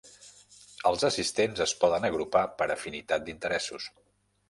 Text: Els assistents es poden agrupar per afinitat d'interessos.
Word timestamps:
Els 0.91 1.05
assistents 1.09 1.63
es 1.67 1.75
poden 1.85 2.09
agrupar 2.11 2.45
per 2.63 2.71
afinitat 2.81 3.29
d'interessos. 3.33 3.91